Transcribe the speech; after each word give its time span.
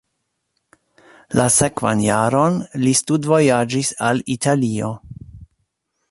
La 1.39 1.43
sekvan 1.55 1.99
jaron 2.05 2.57
li 2.85 2.93
studvojaĝis 3.01 3.91
al 4.09 4.23
Italio. 4.37 4.89